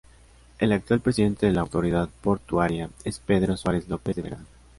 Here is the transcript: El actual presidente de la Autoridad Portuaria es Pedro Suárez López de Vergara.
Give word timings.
El 0.57 0.71
actual 0.71 0.99
presidente 0.99 1.45
de 1.45 1.51
la 1.51 1.61
Autoridad 1.61 2.09
Portuaria 2.23 2.89
es 3.03 3.19
Pedro 3.19 3.55
Suárez 3.55 3.87
López 3.87 4.15
de 4.15 4.23
Vergara. 4.23 4.43